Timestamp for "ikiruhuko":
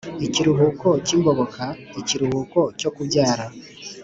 0.25-0.87, 1.99-2.59